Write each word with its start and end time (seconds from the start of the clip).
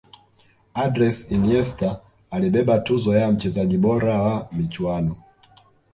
andres 0.83 1.15
iniesta 1.31 1.99
alibeba 2.31 2.77
tuzo 2.79 3.11
ya 3.17 3.31
mchezaji 3.31 3.77
bora 3.77 4.21
wa 4.21 4.49
michuano 4.51 5.15